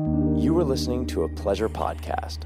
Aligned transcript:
You 0.00 0.56
are 0.58 0.64
listening 0.64 1.06
to 1.08 1.24
a 1.24 1.28
pleasure 1.28 1.68
podcast. 1.68 2.44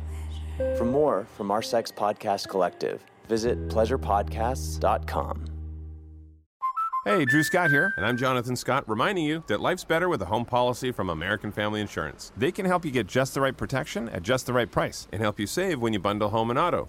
For 0.76 0.84
more 0.84 1.26
from 1.36 1.50
our 1.50 1.62
Sex 1.62 1.92
Podcast 1.92 2.48
Collective, 2.48 3.04
visit 3.28 3.68
pleasurepodcasts.com. 3.68 5.44
Hey, 7.04 7.24
Drew 7.26 7.42
Scott 7.42 7.70
here, 7.70 7.92
and 7.96 8.04
I'm 8.04 8.16
Jonathan 8.16 8.56
Scott, 8.56 8.88
reminding 8.88 9.24
you 9.24 9.44
that 9.46 9.60
life's 9.60 9.84
better 9.84 10.08
with 10.08 10.22
a 10.22 10.26
home 10.26 10.44
policy 10.44 10.90
from 10.90 11.10
American 11.10 11.52
Family 11.52 11.80
Insurance. 11.80 12.32
They 12.36 12.50
can 12.50 12.66
help 12.66 12.84
you 12.84 12.90
get 12.90 13.06
just 13.06 13.34
the 13.34 13.40
right 13.40 13.56
protection 13.56 14.08
at 14.08 14.22
just 14.22 14.46
the 14.46 14.52
right 14.52 14.70
price 14.70 15.06
and 15.12 15.20
help 15.20 15.38
you 15.38 15.46
save 15.46 15.80
when 15.80 15.92
you 15.92 15.98
bundle 15.98 16.30
home 16.30 16.50
and 16.50 16.58
auto. 16.58 16.88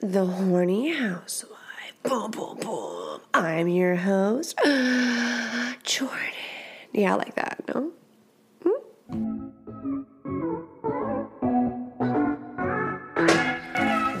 The 0.00 0.26
horny 0.26 0.92
housewife. 0.92 1.56
Boom, 2.02 2.30
boom, 2.30 2.58
boom. 2.58 3.20
I'm 3.32 3.66
your 3.66 3.96
host, 3.96 4.54
Jordan. 4.64 6.18
Yeah, 6.92 7.14
I 7.14 7.16
like 7.16 7.34
that, 7.36 7.64
no? 7.68 7.92
Hmm? 8.62 9.46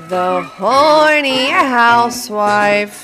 The 0.08 0.42
horny 0.54 1.50
housewife. 1.50 3.02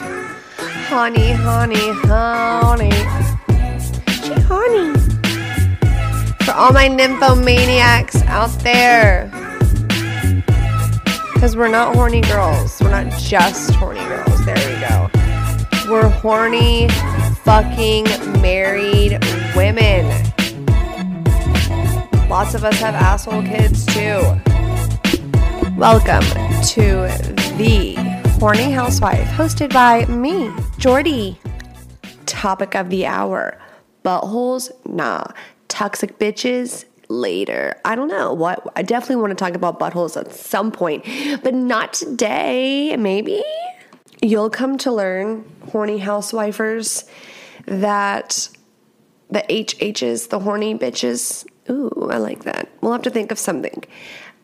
Honey, 0.89 1.33
honey, 1.33 1.91
honey. 2.07 2.91
She 4.09 4.33
horny. 4.49 4.99
For 6.45 6.53
all 6.53 6.73
my 6.73 6.89
nymphomaniacs 6.89 8.25
out 8.27 8.51
there. 8.61 9.42
Because 11.43 11.57
we're 11.57 11.67
not 11.67 11.97
horny 11.97 12.21
girls. 12.21 12.81
We're 12.81 12.93
not 12.93 13.19
just 13.19 13.75
horny 13.75 13.99
girls. 13.99 14.45
There 14.45 14.55
we 14.55 14.81
go. 14.81 15.11
We're 15.91 16.09
horny, 16.09 16.89
fucking 17.43 18.05
married 18.41 19.19
women. 19.57 20.07
Lots 22.29 22.55
of 22.55 22.63
us 22.63 22.79
have 22.79 22.95
asshole 22.95 23.43
kids 23.43 23.85
too. 23.87 24.23
Welcome 25.77 26.23
to 26.69 27.09
the 27.59 27.97
Horny 28.39 28.71
Housewife, 28.71 29.27
hosted 29.31 29.73
by 29.73 30.07
me, 30.07 30.49
Jordy. 30.79 31.41
Topic 32.25 32.77
of 32.77 32.89
the 32.89 33.05
hour 33.05 33.59
buttholes? 34.05 34.71
Nah. 34.87 35.25
Toxic 35.67 36.21
bitches? 36.21 36.85
Later. 37.13 37.79
I 37.85 37.95
don't 37.95 38.09
know. 38.09 38.33
What 38.33 38.73
I 38.75 38.81
definitely 38.81 39.17
want 39.17 39.37
to 39.37 39.45
talk 39.45 39.55
about 39.55 39.79
buttholes 39.79 40.19
at 40.19 40.33
some 40.33 40.73
point, 40.73 41.05
but 41.43 41.53
not 41.53 41.93
today. 41.93 42.97
Maybe? 42.97 43.45
You'll 44.23 44.49
come 44.49 44.79
to 44.79 44.91
learn, 44.91 45.45
horny 45.71 45.99
housewifers, 45.99 47.07
that 47.67 48.49
the 49.31 49.45
HHs, 49.51 50.31
the 50.31 50.39
horny 50.39 50.75
bitches, 50.75 51.47
ooh, 51.69 52.09
I 52.11 52.17
like 52.17 52.45
that. 52.45 52.71
We'll 52.81 52.93
have 52.93 53.03
to 53.03 53.11
think 53.11 53.31
of 53.31 53.39
something. 53.39 53.85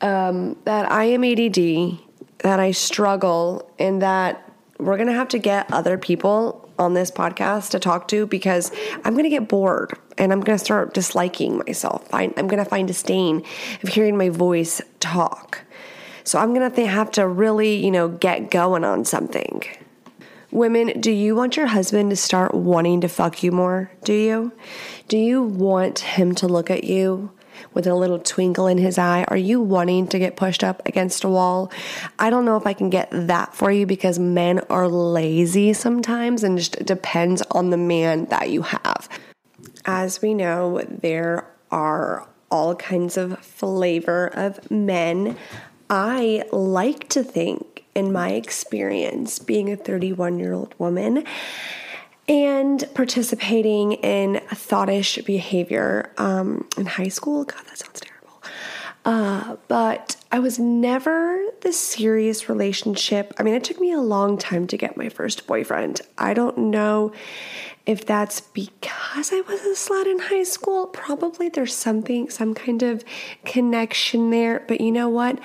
Um, 0.03 0.57
that 0.65 0.91
I 0.93 1.05
am 1.05 1.25
ADD, 1.25 1.99
that 2.41 2.61
I 2.61 2.73
struggle, 2.73 3.71
and 3.79 4.03
that 4.03 4.53
we're 4.79 4.99
gonna 4.99 5.15
have 5.15 5.29
to 5.29 5.39
get 5.39 5.73
other 5.73 5.97
people 5.97 6.68
on 6.79 6.95
this 6.95 7.11
podcast 7.11 7.71
to 7.71 7.79
talk 7.79 8.09
to 8.09 8.27
because 8.27 8.71
I'm 9.05 9.17
gonna 9.17 9.31
get 9.31 9.49
bored 9.49 9.93
and 10.17 10.33
I'm 10.33 10.41
gonna 10.41 10.59
start 10.59 10.95
disliking 10.95 11.63
myself. 11.67 12.13
I, 12.13 12.33
I'm 12.37 12.49
gonna 12.49 12.65
find 12.65 12.89
disdain 12.89 13.45
of 13.83 13.89
hearing 13.91 14.17
my 14.17 14.29
voice 14.29 14.81
talk. 15.01 15.63
So 16.25 16.39
I'm 16.39 16.53
gonna 16.53 16.71
th- 16.71 16.89
have 16.89 17.11
to 17.13 17.27
really, 17.27 17.77
you 17.77 17.91
know, 17.91 18.09
get 18.09 18.51
going 18.51 18.85
on 18.85 19.05
something. 19.05 19.63
Women, 20.51 21.01
do 21.01 21.11
you 21.11 21.35
want 21.35 21.57
your 21.57 21.67
husband 21.67 22.11
to 22.11 22.17
start 22.17 22.55
wanting 22.55 23.03
to 23.03 23.09
fuck 23.09 23.43
you 23.43 23.53
more? 23.53 23.91
Do 24.05 24.15
you? 24.15 24.53
Do 25.07 25.19
you 25.19 25.43
want 25.43 25.99
him 26.01 26.35
to 26.37 26.47
look 26.47 26.71
at 26.71 26.85
you 26.85 27.31
with 27.75 27.87
a 27.87 27.95
little 27.95 28.19
twinkle 28.19 28.67
in 28.67 28.79
his 28.79 28.99
eye? 28.99 29.25
Are 29.29 29.37
you 29.37 29.61
wanting 29.61 30.07
to 30.09 30.19
get 30.19 30.37
pushed 30.37 30.65
up 30.65 30.83
against 30.87 31.25
a 31.25 31.29
wall? 31.29 31.71
I 32.19 32.31
don't 32.31 32.45
know 32.45 32.57
if 32.57 32.67
I 32.67 32.73
can 32.73 32.91
get 32.91 33.09
that 33.13 33.55
for 33.55 33.71
you 33.71 33.87
because 33.87 34.19
men 34.19 34.61
are 34.71 34.89
lazy 34.89 35.73
sometimes 35.73 36.43
and 36.45 36.59
just 36.59 36.85
depends 36.85 37.43
on 37.51 37.71
the 37.71 37.77
man 37.77 38.27
that 38.27 38.51
you 38.51 38.63
have. 38.63 39.09
As 39.85 40.21
we 40.21 40.35
know, 40.35 40.83
there 40.89 41.47
are 41.71 42.29
all 42.51 42.75
kinds 42.77 43.17
of 43.17 43.39
flavor 43.41 44.29
of 44.29 44.71
men. 44.71 45.37
I 45.91 46.45
like 46.53 47.09
to 47.11 47.23
think, 47.23 47.85
in 47.95 48.13
my 48.13 48.31
experience, 48.33 49.39
being 49.39 49.73
a 49.73 49.77
31 49.77 50.39
year 50.39 50.53
old 50.53 50.75
woman, 50.79 51.25
and 52.29 52.87
participating 52.95 53.93
in 53.93 54.41
thoughtish 54.51 55.19
behavior 55.25 56.13
um, 56.19 56.69
in 56.77 56.87
high 56.87 57.09
school. 57.09 57.45
God, 57.45 57.65
that 57.67 57.79
sounds 57.79 58.01
terrible. 58.01 58.43
Uh, 59.05 59.57
but 59.69 60.17
I 60.31 60.39
was 60.39 60.59
never 60.59 61.43
the 61.63 61.73
serious 61.73 62.49
relationship. 62.49 63.33
I 63.39 63.43
mean, 63.43 63.55
it 63.55 63.65
took 63.65 63.81
me 63.81 63.93
a 63.93 64.01
long 64.01 64.37
time 64.37 64.67
to 64.67 64.77
get 64.77 64.97
my 64.97 65.09
first 65.09 65.47
boyfriend. 65.47 66.03
I 66.19 66.35
don't 66.35 66.59
know 66.59 67.13
if 67.87 68.05
that's 68.05 68.41
because 68.41 69.33
I 69.33 69.41
was 69.49 69.63
a 69.63 69.75
slut 69.75 70.05
in 70.05 70.19
high 70.19 70.43
school. 70.43 70.89
Probably 70.89 71.49
there's 71.49 71.75
something, 71.75 72.29
some 72.29 72.53
kind 72.53 72.83
of 72.83 73.03
connection 73.47 74.29
there. 74.29 74.63
But 74.69 74.83
you 74.83 74.93
know 74.93 75.09
what? 75.09 75.39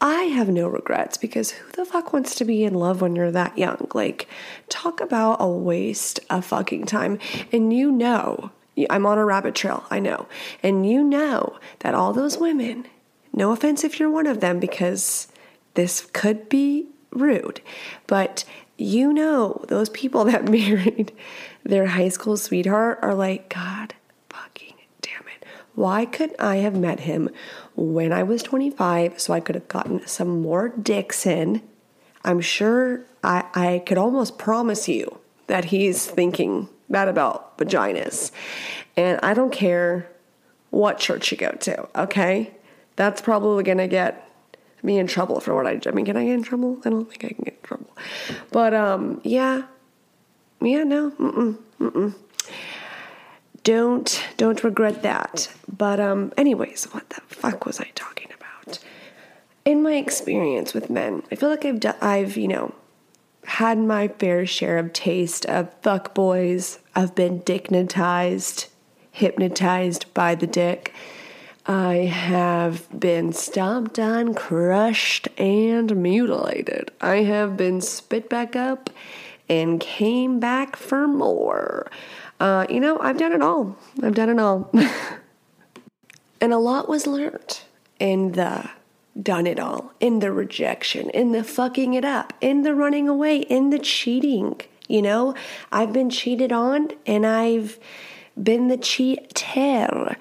I 0.00 0.24
have 0.24 0.48
no 0.48 0.68
regrets 0.68 1.16
because 1.16 1.52
who 1.52 1.72
the 1.72 1.86
fuck 1.86 2.12
wants 2.12 2.34
to 2.36 2.44
be 2.44 2.64
in 2.64 2.74
love 2.74 3.00
when 3.00 3.16
you're 3.16 3.30
that 3.30 3.56
young? 3.56 3.88
Like, 3.94 4.28
talk 4.68 5.00
about 5.00 5.38
a 5.40 5.48
waste 5.48 6.20
of 6.28 6.44
fucking 6.44 6.84
time. 6.84 7.18
And 7.50 7.72
you 7.72 7.90
know, 7.90 8.50
I'm 8.90 9.06
on 9.06 9.18
a 9.18 9.24
rabbit 9.24 9.54
trail, 9.54 9.84
I 9.90 10.00
know. 10.00 10.28
And 10.62 10.88
you 10.88 11.02
know 11.02 11.58
that 11.78 11.94
all 11.94 12.12
those 12.12 12.36
women, 12.36 12.86
no 13.32 13.52
offense 13.52 13.84
if 13.84 13.98
you're 13.98 14.10
one 14.10 14.26
of 14.26 14.40
them 14.40 14.60
because 14.60 15.28
this 15.74 16.02
could 16.12 16.48
be 16.48 16.88
rude, 17.10 17.62
but 18.06 18.44
you 18.76 19.12
know 19.12 19.64
those 19.68 19.88
people 19.90 20.24
that 20.26 20.48
married 20.48 21.12
their 21.64 21.86
high 21.86 22.10
school 22.10 22.36
sweetheart 22.36 22.98
are 23.02 23.14
like, 23.14 23.48
God. 23.48 23.94
Why 25.76 26.06
couldn't 26.06 26.40
I 26.40 26.56
have 26.56 26.74
met 26.74 27.00
him 27.00 27.28
when 27.76 28.10
I 28.10 28.22
was 28.22 28.42
25 28.42 29.20
so 29.20 29.34
I 29.34 29.40
could 29.40 29.54
have 29.54 29.68
gotten 29.68 30.04
some 30.06 30.40
more 30.40 30.70
in? 31.26 31.62
I'm 32.24 32.40
sure 32.40 33.04
I, 33.22 33.44
I 33.54 33.82
could 33.84 33.98
almost 33.98 34.38
promise 34.38 34.88
you 34.88 35.20
that 35.48 35.66
he's 35.66 36.06
thinking 36.06 36.70
that 36.88 37.08
about 37.08 37.58
vaginas. 37.58 38.32
And 38.96 39.20
I 39.22 39.34
don't 39.34 39.52
care 39.52 40.10
what 40.70 40.98
church 40.98 41.30
you 41.30 41.36
go 41.36 41.50
to, 41.50 41.88
okay? 42.02 42.54
That's 42.96 43.20
probably 43.20 43.62
gonna 43.62 43.86
get 43.86 44.26
me 44.82 44.98
in 44.98 45.06
trouble 45.06 45.40
for 45.40 45.54
what 45.54 45.66
I 45.66 45.78
I 45.86 45.90
mean, 45.90 46.06
can 46.06 46.16
I 46.16 46.24
get 46.24 46.32
in 46.32 46.42
trouble? 46.42 46.78
I 46.86 46.88
don't 46.88 47.08
think 47.08 47.22
I 47.24 47.28
can 47.28 47.44
get 47.44 47.54
in 47.54 47.62
trouble. 47.62 47.96
But 48.50 48.72
um 48.72 49.20
yeah. 49.24 49.64
Yeah, 50.62 50.84
no. 50.84 51.10
Mm-mm. 51.10 51.58
Mm-mm. 51.80 52.14
Don't 53.66 54.22
don't 54.36 54.62
regret 54.62 55.02
that. 55.02 55.52
But 55.66 55.98
um 55.98 56.32
anyways, 56.36 56.84
what 56.92 57.10
the 57.10 57.20
fuck 57.22 57.66
was 57.66 57.80
I 57.80 57.90
talking 57.96 58.28
about? 58.32 58.78
In 59.64 59.82
my 59.82 59.94
experience 59.96 60.72
with 60.72 60.88
men, 60.88 61.24
I 61.32 61.34
feel 61.34 61.48
like 61.48 61.64
I've 61.64 61.80
done, 61.80 61.96
I've, 62.00 62.36
you 62.36 62.46
know, 62.46 62.72
had 63.44 63.78
my 63.78 64.06
fair 64.06 64.46
share 64.46 64.78
of 64.78 64.92
taste 64.92 65.46
of 65.46 65.74
fuck 65.82 66.14
boys. 66.14 66.78
I've 66.94 67.16
been 67.16 67.40
dickmatized, 67.40 68.68
hypnotized 69.10 70.14
by 70.14 70.36
the 70.36 70.46
dick. 70.46 70.94
I 71.68 71.94
have 71.94 72.88
been 72.98 73.32
stomped 73.32 73.98
on, 73.98 74.34
crushed, 74.34 75.28
and 75.36 75.96
mutilated. 75.96 76.92
I 77.00 77.16
have 77.22 77.56
been 77.56 77.80
spit 77.80 78.28
back 78.28 78.54
up 78.54 78.88
and 79.48 79.80
came 79.80 80.38
back 80.38 80.76
for 80.76 81.08
more. 81.08 81.90
Uh, 82.38 82.66
you 82.70 82.78
know, 82.78 83.00
I've 83.00 83.18
done 83.18 83.32
it 83.32 83.42
all. 83.42 83.76
I've 84.00 84.14
done 84.14 84.28
it 84.28 84.38
all. 84.38 84.70
and 86.40 86.52
a 86.52 86.58
lot 86.58 86.88
was 86.88 87.06
learned 87.06 87.60
in 87.98 88.32
the 88.32 88.70
done 89.20 89.46
it 89.46 89.58
all, 89.58 89.92
in 89.98 90.18
the 90.18 90.30
rejection, 90.30 91.10
in 91.10 91.32
the 91.32 91.42
fucking 91.42 91.94
it 91.94 92.04
up, 92.04 92.34
in 92.40 92.62
the 92.62 92.74
running 92.74 93.08
away, 93.08 93.38
in 93.38 93.70
the 93.70 93.78
cheating. 93.78 94.60
You 94.88 95.02
know, 95.02 95.34
I've 95.72 95.92
been 95.92 96.10
cheated 96.10 96.52
on 96.52 96.90
and 97.06 97.26
I've 97.26 97.78
been 98.40 98.68
the 98.68 98.76
cheater. 98.76 100.16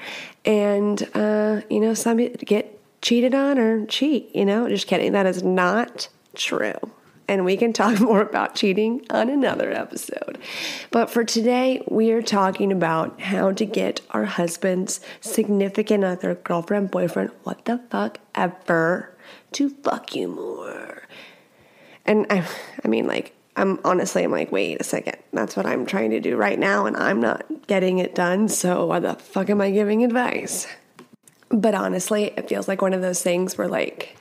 And, 0.45 1.09
uh, 1.13 1.61
you 1.69 1.79
know, 1.79 1.93
some 1.93 2.17
get 2.17 2.79
cheated 3.01 3.33
on 3.33 3.57
or 3.57 3.85
cheat, 3.85 4.33
you 4.35 4.45
know? 4.45 4.69
Just 4.69 4.87
kidding. 4.87 5.11
That 5.11 5.25
is 5.25 5.43
not 5.43 6.09
true. 6.35 6.75
And 7.27 7.43
we 7.43 7.57
can 7.57 7.73
talk 7.73 7.99
more 8.01 8.21
about 8.21 8.55
cheating 8.55 9.05
on 9.09 9.29
another 9.29 9.71
episode. 9.71 10.37
But 10.91 11.09
for 11.09 11.23
today, 11.23 11.83
we 11.89 12.11
are 12.11 12.21
talking 12.21 12.71
about 12.71 13.19
how 13.21 13.51
to 13.53 13.65
get 13.65 14.01
our 14.11 14.25
husband's 14.25 14.99
significant 15.21 16.03
other, 16.03 16.35
girlfriend, 16.35 16.91
boyfriend, 16.91 17.31
what 17.43 17.65
the 17.65 17.81
fuck 17.89 18.19
ever, 18.35 19.15
to 19.53 19.69
fuck 19.69 20.15
you 20.15 20.27
more. 20.27 21.03
And 22.05 22.27
I, 22.29 22.47
I 22.83 22.87
mean, 22.87 23.07
like, 23.07 23.33
I'm 23.57 23.79
honestly, 23.85 24.23
I'm 24.23 24.31
like, 24.31 24.51
wait 24.51 24.81
a 24.81 24.83
second. 24.83 25.17
That's 25.31 25.55
what 25.55 25.65
I'm 25.65 25.85
trying 25.85 26.11
to 26.11 26.19
do 26.19 26.35
right 26.35 26.59
now, 26.59 26.85
and 26.85 26.97
I'm 26.97 27.21
not 27.21 27.45
getting 27.67 27.99
it 27.99 28.13
done. 28.13 28.49
So 28.49 28.85
why 28.87 28.99
the 28.99 29.15
fuck 29.15 29.49
am 29.49 29.61
I 29.61 29.71
giving 29.71 30.03
advice? 30.03 30.67
But 31.49 31.73
honestly, 31.73 32.25
it 32.35 32.49
feels 32.49 32.67
like 32.67 32.81
one 32.81 32.93
of 32.93 33.01
those 33.01 33.21
things 33.21 33.57
where, 33.57 33.67
like, 33.67 34.17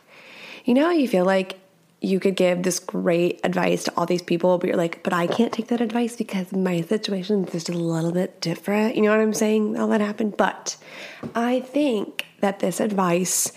you 0.65 0.75
know, 0.75 0.91
you 0.91 1.09
feel 1.09 1.25
like 1.25 1.59
you 2.01 2.21
could 2.21 2.37
give 2.37 2.63
this 2.63 2.79
great 2.79 3.41
advice 3.45 3.85
to 3.85 3.93
all 3.97 4.07
these 4.07 4.23
people, 4.23 4.59
but 4.59 4.69
you're 4.69 4.77
like, 4.77 5.03
but 5.03 5.13
I 5.13 5.27
can't 5.27 5.53
take 5.53 5.69
that 5.69 5.81
advice 5.81 6.17
because 6.17 6.53
my 6.53 6.83
situation 6.83 7.45
is 7.47 7.53
just 7.53 7.69
a 7.71 7.73
little 7.73 8.13
bit 8.13 8.41
different. 8.41 8.95
You 8.95 9.03
know 9.03 9.11
what 9.11 9.21
I'm 9.21 9.35
saying? 9.35 9.79
All 9.79 9.89
that 9.89 10.01
happened. 10.01 10.37
But 10.37 10.77
I 11.35 11.61
think 11.61 12.27
that 12.41 12.61
this 12.61 12.79
advice 12.79 13.53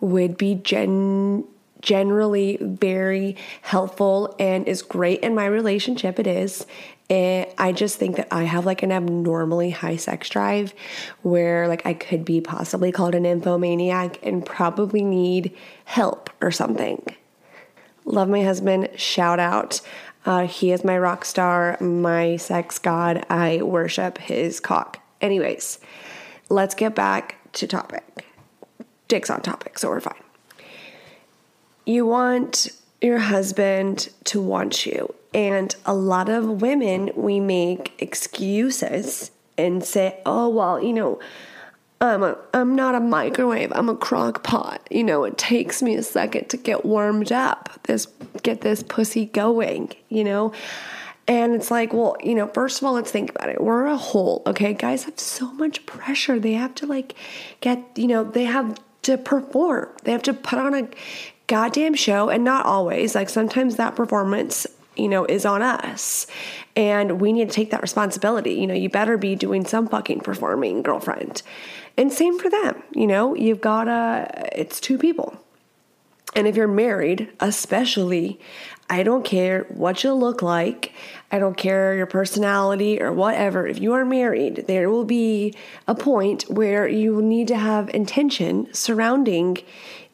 would 0.00 0.36
be 0.36 0.56
gen 0.56 1.44
generally 1.82 2.56
very 2.60 3.36
helpful 3.60 4.34
and 4.38 4.66
is 4.66 4.80
great 4.82 5.20
in 5.20 5.34
my 5.34 5.46
relationship. 5.46 6.18
It 6.18 6.26
is. 6.26 6.66
And 7.10 7.46
I 7.58 7.72
just 7.72 7.98
think 7.98 8.16
that 8.16 8.28
I 8.30 8.44
have 8.44 8.64
like 8.64 8.82
an 8.82 8.92
abnormally 8.92 9.70
high 9.70 9.96
sex 9.96 10.30
drive 10.30 10.72
where 11.20 11.68
like 11.68 11.84
I 11.84 11.92
could 11.92 12.24
be 12.24 12.40
possibly 12.40 12.90
called 12.90 13.14
an 13.14 13.24
nymphomaniac 13.24 14.24
and 14.24 14.46
probably 14.46 15.02
need 15.02 15.54
help 15.84 16.30
or 16.40 16.50
something. 16.50 17.04
Love 18.04 18.28
my 18.28 18.42
husband. 18.42 18.88
Shout 18.96 19.38
out. 19.38 19.80
Uh, 20.24 20.46
he 20.46 20.70
is 20.70 20.84
my 20.84 20.96
rock 20.96 21.24
star, 21.24 21.76
my 21.80 22.36
sex 22.36 22.78
god. 22.78 23.26
I 23.28 23.60
worship 23.62 24.18
his 24.18 24.60
cock. 24.60 25.00
Anyways, 25.20 25.80
let's 26.48 26.74
get 26.74 26.94
back 26.94 27.36
to 27.54 27.66
topic. 27.66 28.24
Dick's 29.08 29.30
on 29.30 29.42
topic, 29.42 29.78
so 29.78 29.88
we're 29.88 30.00
fine 30.00 30.21
you 31.84 32.06
want 32.06 32.68
your 33.00 33.18
husband 33.18 34.08
to 34.24 34.40
want 34.40 34.86
you. 34.86 35.14
And 35.34 35.74
a 35.86 35.94
lot 35.94 36.28
of 36.28 36.62
women, 36.62 37.10
we 37.16 37.40
make 37.40 37.92
excuses 37.98 39.30
and 39.56 39.82
say, 39.82 40.20
oh, 40.26 40.48
well, 40.48 40.82
you 40.82 40.92
know, 40.92 41.20
I'm, 42.00 42.22
a, 42.22 42.36
I'm 42.52 42.74
not 42.74 42.94
a 42.94 43.00
microwave, 43.00 43.72
I'm 43.74 43.88
a 43.88 43.96
crock 43.96 44.42
pot. 44.42 44.86
You 44.90 45.04
know, 45.04 45.24
it 45.24 45.38
takes 45.38 45.82
me 45.82 45.94
a 45.94 46.02
second 46.02 46.48
to 46.50 46.56
get 46.56 46.84
warmed 46.84 47.32
up, 47.32 47.70
this 47.84 48.06
get 48.42 48.60
this 48.60 48.82
pussy 48.82 49.26
going, 49.26 49.92
you 50.08 50.24
know? 50.24 50.52
And 51.28 51.54
it's 51.54 51.70
like, 51.70 51.92
well, 51.92 52.16
you 52.22 52.34
know, 52.34 52.48
first 52.48 52.78
of 52.78 52.86
all, 52.86 52.94
let's 52.94 53.12
think 53.12 53.30
about 53.30 53.48
it. 53.48 53.62
We're 53.62 53.86
a 53.86 53.96
whole, 53.96 54.42
okay? 54.46 54.74
Guys 54.74 55.04
have 55.04 55.20
so 55.20 55.52
much 55.52 55.86
pressure. 55.86 56.40
They 56.40 56.54
have 56.54 56.74
to 56.76 56.86
like 56.86 57.14
get, 57.60 57.80
you 57.94 58.08
know, 58.08 58.24
they 58.24 58.44
have 58.44 58.80
to 59.02 59.16
perform. 59.16 59.88
They 60.02 60.10
have 60.10 60.24
to 60.24 60.34
put 60.34 60.58
on 60.58 60.74
a 60.74 60.88
goddamn 61.52 61.92
show 61.92 62.30
and 62.30 62.44
not 62.44 62.64
always. 62.64 63.14
Like 63.14 63.28
sometimes 63.28 63.76
that 63.76 63.94
performance 63.94 64.66
you 64.96 65.06
know 65.06 65.26
is 65.26 65.44
on 65.44 65.60
us. 65.60 66.26
And 66.74 67.20
we 67.20 67.30
need 67.30 67.50
to 67.50 67.54
take 67.54 67.70
that 67.72 67.82
responsibility. 67.82 68.54
You 68.54 68.66
know 68.66 68.74
you 68.74 68.88
better 68.88 69.18
be 69.18 69.36
doing 69.36 69.66
some 69.66 69.86
fucking 69.86 70.20
performing 70.20 70.80
girlfriend. 70.82 71.42
And 71.98 72.10
same 72.10 72.38
for 72.38 72.48
them 72.48 72.82
you 72.92 73.06
know? 73.06 73.34
You've 73.34 73.60
got 73.60 73.86
a 73.86 74.48
it's 74.58 74.80
two 74.80 74.96
people. 74.96 75.36
And 76.34 76.48
if 76.48 76.56
you're 76.56 76.68
married 76.68 77.30
especially 77.38 78.40
i 78.92 79.02
don't 79.02 79.24
care 79.24 79.64
what 79.70 80.04
you 80.04 80.12
look 80.12 80.42
like 80.42 80.92
i 81.30 81.38
don't 81.38 81.56
care 81.56 81.94
your 81.94 82.06
personality 82.06 83.00
or 83.00 83.12
whatever 83.12 83.66
if 83.66 83.80
you 83.80 83.92
are 83.92 84.04
married 84.04 84.64
there 84.66 84.90
will 84.90 85.04
be 85.04 85.54
a 85.86 85.94
point 85.94 86.42
where 86.48 86.86
you 86.86 87.22
need 87.22 87.48
to 87.48 87.56
have 87.56 87.88
intention 87.94 88.72
surrounding 88.72 89.56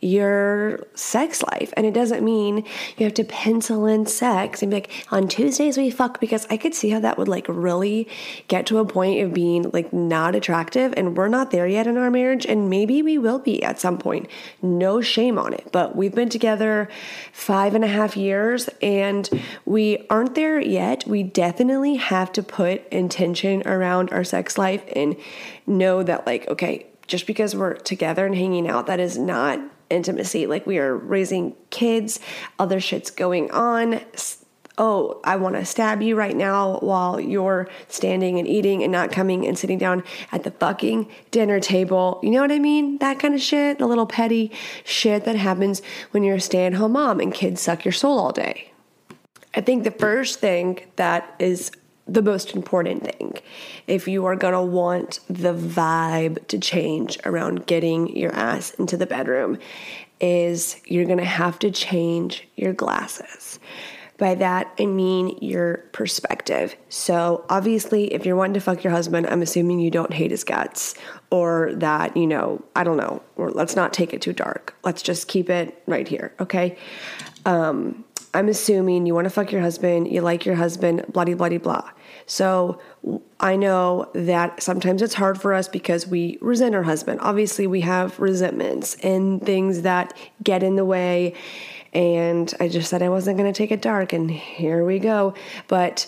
your 0.01 0.87
sex 0.95 1.43
life. 1.43 1.73
And 1.77 1.85
it 1.85 1.93
doesn't 1.93 2.25
mean 2.25 2.65
you 2.97 3.05
have 3.05 3.15
to 3.15 3.25
pencil 3.25 3.87
in 3.87 4.07
sex 4.07 4.63
and 4.63 4.71
be 4.71 4.77
like, 4.77 5.07
on 5.11 5.27
Tuesdays 5.27 5.77
we 5.77 5.91
fuck, 5.91 6.21
because 6.21 6.47
I 6.51 6.57
could 6.57 6.75
see 6.75 6.91
how 6.91 7.01
that 7.01 7.19
would 7.19 7.29
like 7.29 7.47
really 7.49 8.09
get 8.47 8.67
to 8.67 8.79
a 8.79 8.85
point 8.85 9.23
of 9.23 9.35
being 9.35 9.71
like 9.73 9.93
not 9.93 10.35
attractive. 10.35 10.95
And 10.97 11.17
we're 11.17 11.29
not 11.29 11.51
there 11.51 11.67
yet 11.67 11.87
in 11.87 11.97
our 11.97 12.11
marriage. 12.11 12.47
And 12.47 12.71
maybe 12.71 13.03
we 13.03 13.19
will 13.19 13.41
be 13.41 13.63
at 13.63 13.81
some 13.81 13.99
point. 13.99 14.29
No 14.63 15.01
shame 15.01 15.39
on 15.39 15.53
it. 15.53 15.69
But 15.73 15.97
we've 15.97 16.15
been 16.15 16.29
together 16.29 16.89
five 17.33 17.75
and 17.75 17.85
a 17.85 17.89
half 17.89 18.17
years 18.17 18.68
and 18.83 19.29
we 19.65 20.07
aren't 20.11 20.35
there 20.35 20.61
yet. 20.61 21.07
We 21.07 21.23
definitely 21.23 21.97
have 21.97 22.33
to 22.33 22.43
put 22.43 22.87
intention 22.89 23.67
around 23.67 24.11
our 24.11 24.25
sex 24.25 24.59
life 24.59 24.83
and 24.95 25.17
know 25.67 26.03
that, 26.03 26.27
like, 26.27 26.49
okay, 26.49 26.87
just 27.07 27.27
because 27.27 27.57
we're 27.57 27.75
together 27.75 28.27
and 28.27 28.35
hanging 28.35 28.69
out, 28.69 28.87
that 28.87 29.01
is 29.01 29.19
not 29.19 29.59
intimacy. 29.91 30.47
Like 30.47 30.67
we 30.67 30.79
are 30.79 30.95
raising 30.95 31.57
kids, 31.71 32.21
other 32.59 32.81
shit's 32.81 33.11
going 33.11 33.51
on. 33.51 34.01
Oh, 34.81 35.21
I 35.25 35.35
want 35.37 35.57
to 35.57 35.65
stab 35.65 36.03
you 36.03 36.15
right 36.15 36.37
now 36.37 36.79
while 36.79 37.19
you're 37.19 37.69
standing 37.89 38.39
and 38.39 38.47
eating 38.47 38.85
and 38.85 38.93
not 38.93 39.11
coming 39.11 39.45
and 39.45 39.59
sitting 39.59 39.77
down 39.77 40.05
at 40.31 40.45
the 40.45 40.53
fucking 40.53 41.09
dinner 41.33 41.59
table. 41.59 42.21
You 42.23 42.31
know 42.31 42.41
what 42.43 42.53
I 42.53 42.61
mean? 42.61 42.99
That 42.99 43.19
kind 43.19 43.35
of 43.35 43.41
shit, 43.41 43.79
the 43.79 43.87
little 43.89 44.07
petty 44.07 44.53
shit 44.85 45.25
that 45.25 45.35
happens 45.35 45.83
when 46.13 46.23
you're 46.23 46.37
a 46.37 46.41
stay 46.41 46.65
at 46.65 46.75
home 46.75 46.93
mom 46.93 47.19
and 47.19 47.35
kids 47.35 47.61
suck 47.61 47.85
your 47.85 47.91
soul 47.91 48.21
all 48.21 48.33
day. 48.33 48.71
I 49.53 49.63
think 49.63 49.83
the 49.83 49.91
first 49.91 50.39
thing 50.39 50.79
that 50.95 51.35
is 51.41 51.73
the 52.07 52.23
most 52.23 52.55
important 52.55 53.03
thing 53.03 53.35
if 53.87 54.07
you 54.07 54.25
are 54.27 54.37
to 54.55 54.63
want 54.63 55.21
the 55.29 55.53
vibe 55.53 56.47
to 56.47 56.59
change 56.59 57.19
around 57.25 57.67
getting 57.67 58.17
your 58.17 58.33
ass 58.33 58.71
into 58.75 58.97
the 58.97 59.07
bedroom 59.07 59.59
is 60.21 60.81
you're 60.87 61.05
to 61.19 61.25
have 61.25 61.59
to 61.59 61.71
change 61.71 62.47
your 62.57 62.73
glasses. 62.73 63.59
By 64.19 64.35
that, 64.35 64.75
I 64.79 64.87
mean 64.87 65.39
your 65.41 65.79
perspective. 65.93 66.77
So, 66.89 67.45
obviously, 67.49 68.13
if 68.13 68.27
you're 68.27 68.37
wanting 68.37 68.55
to 68.55 68.61
fuck 68.61 68.83
your 68.83 68.91
husband, 68.91 69.29
I'm 69.29 69.43
assuming 69.43 69.79
you 69.79 69.91
don't 69.91 70.13
hate 70.13 70.33
his 70.33 70.43
guts 70.43 70.97
or 71.31 71.73
that, 71.75 72.17
you 72.17 72.27
know, 72.27 72.65
I 72.75 72.83
don't 72.83 72.97
know, 72.97 73.23
or 73.37 73.51
let's 73.51 73.77
not 73.77 73.93
take 73.93 74.13
it 74.13 74.21
too 74.21 74.33
dark. 74.33 74.75
Let's 74.83 75.03
just 75.03 75.29
keep 75.29 75.49
it 75.49 75.81
right 75.87 76.09
here, 76.09 76.35
okay? 76.41 76.77
Um, 77.47 78.05
I'm 78.35 78.49
assuming 78.49 79.07
you 79.07 79.15
want 79.15 79.25
to 79.25 79.31
fuck 79.31 79.53
your 79.53 79.61
husband, 79.61 80.13
you 80.13 80.21
like 80.21 80.45
your 80.45 80.55
husband, 80.55 81.05
bloody, 81.09 81.35
bloody, 81.35 81.59
blah. 81.59 81.91
So 82.27 82.81
I 83.41 83.57
know 83.57 84.11
that 84.15 84.63
sometimes 84.63 85.01
it's 85.01 85.15
hard 85.15 85.41
for 85.41 85.55
us 85.55 85.67
because 85.67 86.07
we 86.07 86.39
resent 86.41 86.75
our 86.75 86.83
husband. 86.83 87.21
Obviously, 87.23 87.67
we 87.67 87.81
have 87.81 88.19
resentments 88.21 88.97
and 88.97 89.43
things 89.45 89.83
that 89.83 90.17
get 90.43 90.63
in 90.63 90.77
the 90.77 90.85
way. 90.85 91.35
And 91.93 92.53
I 92.61 92.69
just 92.69 92.91
said 92.91 93.03
I 93.03 93.09
wasn't 93.09 93.39
going 93.39 93.53
to 93.53 93.57
take 93.57 93.71
it 93.71 93.83
dark, 93.83 94.13
and 94.13 94.31
here 94.31 94.85
we 94.85 94.99
go. 94.99 95.35
But 95.69 96.07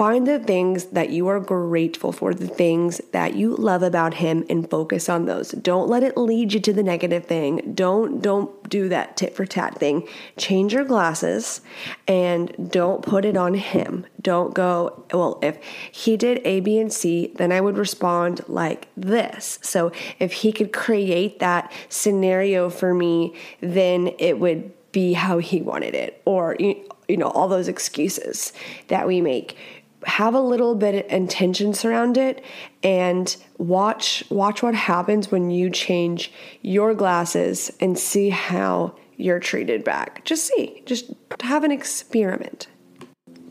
Find 0.00 0.26
the 0.26 0.38
things 0.38 0.86
that 0.86 1.10
you 1.10 1.28
are 1.28 1.38
grateful 1.38 2.10
for, 2.10 2.32
the 2.32 2.48
things 2.48 3.02
that 3.12 3.34
you 3.34 3.54
love 3.54 3.82
about 3.82 4.14
him 4.14 4.46
and 4.48 4.70
focus 4.70 5.10
on 5.10 5.26
those. 5.26 5.50
Don't 5.50 5.90
let 5.90 6.02
it 6.02 6.16
lead 6.16 6.54
you 6.54 6.60
to 6.60 6.72
the 6.72 6.82
negative 6.82 7.26
thing. 7.26 7.74
Don't 7.74 8.22
don't 8.22 8.66
do 8.70 8.88
that 8.88 9.18
tit 9.18 9.36
for 9.36 9.44
tat 9.44 9.78
thing. 9.78 10.08
Change 10.38 10.72
your 10.72 10.84
glasses 10.84 11.60
and 12.08 12.70
don't 12.72 13.02
put 13.02 13.26
it 13.26 13.36
on 13.36 13.52
him. 13.52 14.06
Don't 14.22 14.54
go, 14.54 15.04
well, 15.12 15.38
if 15.42 15.62
he 15.92 16.16
did 16.16 16.40
A, 16.46 16.60
B, 16.60 16.78
and 16.78 16.90
C, 16.90 17.34
then 17.36 17.52
I 17.52 17.60
would 17.60 17.76
respond 17.76 18.40
like 18.48 18.88
this. 18.96 19.58
So 19.60 19.92
if 20.18 20.32
he 20.32 20.50
could 20.50 20.72
create 20.72 21.40
that 21.40 21.70
scenario 21.90 22.70
for 22.70 22.94
me, 22.94 23.34
then 23.60 24.12
it 24.18 24.38
would 24.38 24.72
be 24.92 25.12
how 25.12 25.38
he 25.38 25.60
wanted 25.62 25.94
it 25.94 26.20
or 26.24 26.56
you 26.58 27.16
know 27.16 27.28
all 27.28 27.48
those 27.48 27.68
excuses 27.68 28.52
that 28.88 29.06
we 29.06 29.20
make 29.20 29.56
have 30.04 30.34
a 30.34 30.40
little 30.40 30.74
bit 30.74 30.94
of 30.94 31.12
intention 31.12 31.74
around 31.84 32.16
it 32.16 32.42
and 32.82 33.36
watch 33.58 34.24
watch 34.30 34.62
what 34.62 34.74
happens 34.74 35.30
when 35.30 35.50
you 35.50 35.70
change 35.70 36.32
your 36.62 36.94
glasses 36.94 37.70
and 37.80 37.98
see 37.98 38.30
how 38.30 38.94
you're 39.20 39.40
treated 39.40 39.84
back. 39.84 40.24
Just 40.24 40.46
see, 40.46 40.82
just 40.86 41.12
have 41.42 41.64
an 41.64 41.70
experiment. 41.70 42.66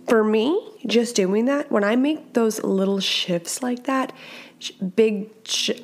For 0.08 0.24
me, 0.24 0.60
just 0.88 1.16
doing 1.16 1.46
that, 1.46 1.72
when 1.72 1.84
I 1.84 1.96
make 1.96 2.34
those 2.34 2.64
little 2.64 3.00
shifts 3.00 3.62
like 3.62 3.84
that, 3.84 4.12
big 4.96 5.30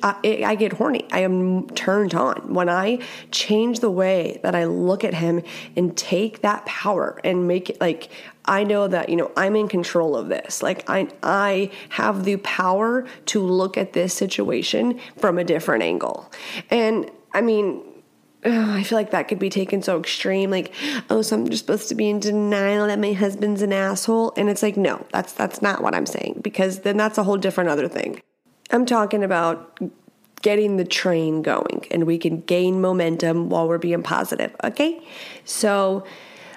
I, 0.02 0.42
I 0.44 0.54
get 0.54 0.74
horny 0.74 1.06
i 1.10 1.20
am 1.20 1.68
turned 1.70 2.14
on 2.14 2.52
when 2.52 2.68
i 2.68 2.98
change 3.30 3.80
the 3.80 3.90
way 3.90 4.38
that 4.42 4.54
i 4.54 4.64
look 4.64 5.04
at 5.04 5.14
him 5.14 5.42
and 5.76 5.96
take 5.96 6.42
that 6.42 6.66
power 6.66 7.20
and 7.24 7.48
make 7.48 7.70
it 7.70 7.80
like 7.80 8.10
i 8.44 8.64
know 8.64 8.86
that 8.86 9.08
you 9.08 9.16
know 9.16 9.30
i'm 9.36 9.56
in 9.56 9.68
control 9.68 10.16
of 10.16 10.28
this 10.28 10.62
like 10.62 10.88
i 10.90 11.08
i 11.22 11.70
have 11.90 12.24
the 12.24 12.36
power 12.38 13.06
to 13.26 13.40
look 13.40 13.78
at 13.78 13.92
this 13.94 14.12
situation 14.12 15.00
from 15.16 15.38
a 15.38 15.44
different 15.44 15.82
angle 15.82 16.30
and 16.70 17.10
i 17.32 17.40
mean 17.40 17.82
oh, 18.44 18.74
I 18.74 18.82
feel 18.82 18.98
like 18.98 19.10
that 19.10 19.28
could 19.28 19.40
be 19.40 19.50
taken 19.50 19.82
so 19.82 19.98
extreme. 19.98 20.50
Like, 20.50 20.72
oh, 21.10 21.20
so 21.22 21.36
I'm 21.36 21.48
just 21.48 21.66
supposed 21.66 21.88
to 21.88 21.96
be 21.96 22.08
in 22.08 22.20
denial 22.20 22.86
that 22.86 22.98
my 22.98 23.12
husband's 23.12 23.60
an 23.60 23.72
asshole. 23.72 24.32
And 24.36 24.48
it's 24.48 24.62
like, 24.62 24.76
no, 24.76 25.04
that's 25.12 25.32
that's 25.32 25.60
not 25.60 25.82
what 25.82 25.94
I'm 25.96 26.06
saying 26.06 26.40
because 26.42 26.80
then 26.80 26.96
that's 26.96 27.18
a 27.18 27.24
whole 27.24 27.38
different 27.38 27.70
other 27.70 27.88
thing. 27.88 28.22
I'm 28.70 28.86
talking 28.86 29.22
about 29.22 29.78
getting 30.42 30.76
the 30.76 30.84
train 30.84 31.42
going 31.42 31.86
and 31.90 32.06
we 32.06 32.18
can 32.18 32.40
gain 32.42 32.80
momentum 32.80 33.48
while 33.48 33.68
we're 33.68 33.78
being 33.78 34.02
positive. 34.02 34.54
Okay. 34.62 35.02
So 35.44 36.04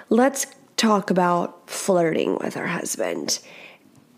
let's 0.09 0.47
talk 0.77 1.09
about 1.09 1.69
flirting 1.69 2.37
with 2.39 2.55
our 2.55 2.67
husband. 2.67 3.39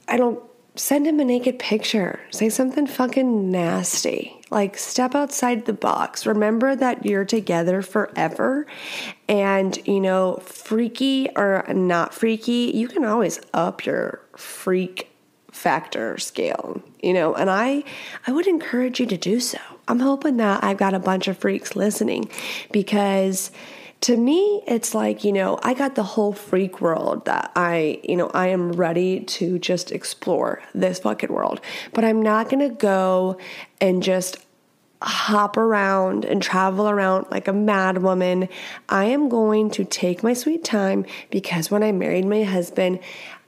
I 0.08 0.18
don't 0.18 0.42
send 0.76 1.06
him 1.06 1.20
a 1.20 1.26
naked 1.26 1.60
picture. 1.60 2.20
Say 2.32 2.50
something 2.50 2.88
fucking 2.88 3.52
nasty. 3.52 4.38
Like, 4.52 4.78
step 4.78 5.16
outside 5.16 5.66
the 5.66 5.74
box. 5.74 6.26
Remember 6.26 6.76
that 6.76 7.06
you're 7.06 7.26
together 7.26 7.82
forever. 7.82 8.68
And, 9.30 9.78
you 9.88 10.00
know, 10.00 10.42
freaky 10.44 11.30
or 11.36 11.66
not 11.74 12.14
freaky, 12.14 12.72
you 12.74 12.88
can 12.88 13.06
always 13.06 13.40
up 13.54 13.86
your 13.86 14.22
freak 14.36 15.11
factor 15.52 16.18
scale, 16.18 16.82
you 17.02 17.14
know, 17.14 17.36
and 17.36 17.50
I 17.50 17.84
I 18.26 18.32
would 18.32 18.48
encourage 18.48 19.00
you 19.00 19.06
to 19.08 19.18
do 19.18 19.40
so. 19.40 19.60
I'm 19.88 20.00
hoping 20.00 20.38
that 20.38 20.64
I've 20.64 20.78
got 20.78 20.94
a 20.94 21.00
bunch 21.00 21.28
of 21.28 21.38
freaks 21.38 21.76
listening 21.76 22.30
because 22.72 23.52
to 24.02 24.18
me 24.18 24.64
it's 24.68 24.96
like, 24.96 25.24
you 25.24 25.32
know, 25.32 25.60
I 25.62 25.74
got 25.74 25.96
the 25.96 26.04
whole 26.04 26.34
freak 26.34 26.82
world 26.82 27.26
that 27.26 27.52
I, 27.56 28.00
you 28.04 28.18
know, 28.18 28.32
I 28.34 28.48
am 28.48 28.72
ready 28.72 29.20
to 29.20 29.60
just 29.60 29.92
explore 29.92 30.62
this 30.74 31.00
fucking 31.00 31.32
world. 31.32 31.62
But 31.94 32.04
I'm 32.04 32.22
not 32.22 32.50
going 32.50 32.68
to 32.68 32.76
go 32.76 33.38
and 33.80 34.02
just 34.02 34.38
hop 35.04 35.58
around 35.58 36.26
and 36.26 36.42
travel 36.42 36.88
around 36.90 37.26
like 37.32 37.48
a 37.48 37.54
mad 37.54 38.00
woman. 38.00 38.50
I 38.90 39.06
am 39.06 39.30
going 39.30 39.70
to 39.72 39.84
take 39.84 40.24
my 40.24 40.34
sweet 40.34 40.64
time 40.64 41.06
because 41.30 41.72
when 41.72 41.84
I 41.84 41.92
married 41.92 42.26
my 42.26 42.44
husband, 42.44 43.00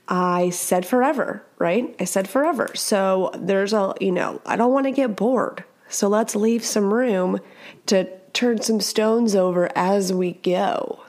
I 0.08 0.50
said 0.50 0.84
forever, 0.84 1.44
right? 1.58 1.94
I 1.98 2.04
said 2.04 2.28
forever. 2.28 2.70
So 2.74 3.30
there's 3.36 3.72
a, 3.72 3.94
you 4.00 4.12
know, 4.12 4.40
I 4.44 4.56
don't 4.56 4.72
want 4.72 4.86
to 4.86 4.92
get 4.92 5.16
bored. 5.16 5.64
So 5.88 6.08
let's 6.08 6.34
leave 6.34 6.64
some 6.64 6.92
room 6.92 7.40
to 7.86 8.08
turn 8.32 8.60
some 8.60 8.80
stones 8.80 9.34
over 9.34 9.70
as 9.76 10.12
we 10.12 10.32
go. 10.32 11.00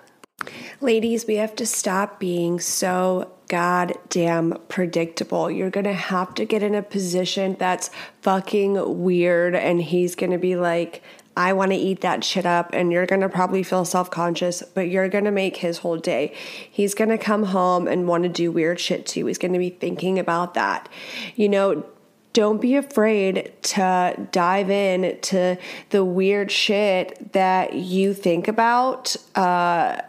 Ladies, 0.80 1.26
we 1.26 1.36
have 1.36 1.56
to 1.56 1.66
stop 1.66 2.20
being 2.20 2.60
so 2.60 3.32
goddamn 3.48 4.58
predictable. 4.70 5.50
You're 5.50 5.70
gonna 5.70 5.94
have 5.94 6.34
to 6.36 6.46
get 6.46 6.64
in 6.64 6.76
a 6.76 6.82
position 6.82 7.56
that's 7.60 7.90
fucking 8.22 9.04
weird, 9.04 9.56
and 9.56 9.82
he's 9.82 10.16
gonna 10.16 10.38
be 10.38 10.56
like, 10.56 11.04
I 11.38 11.54
want 11.54 11.72
to 11.72 11.78
eat 11.78 12.02
that 12.02 12.24
shit 12.24 12.46
up, 12.46 12.70
and 12.74 12.92
you're 12.92 13.06
gonna 13.06 13.30
probably 13.30 13.64
feel 13.64 13.84
self 13.84 14.10
conscious, 14.10 14.64
but 14.64 14.90
you're 14.90 15.10
gonna 15.10 15.32
make 15.32 15.58
his 15.58 15.80
whole 15.80 15.98
day. 15.98 16.34
He's 16.70 16.96
gonna 16.96 17.18
come 17.18 17.44
home 17.44 17.88
and 17.88 18.08
want 18.08 18.24
to 18.24 18.30
do 18.30 18.52
weird 18.52 18.80
shit 18.80 19.06
too. 19.06 19.26
He's 19.26 19.38
gonna 19.38 19.60
be 19.60 19.70
thinking 19.70 20.18
about 20.18 20.54
that. 20.54 20.88
You 21.36 21.50
know, 21.50 21.86
don't 22.32 22.62
be 22.62 22.76
afraid 22.76 23.54
to 23.64 24.28
dive 24.32 24.70
in 24.70 25.20
to 25.22 25.58
the 25.90 26.06
weird 26.06 26.52
shit 26.52 27.34
that 27.34 27.74
you 27.74 28.14
think 28.14 28.48
about. 28.48 29.16
Uh, 29.36 30.02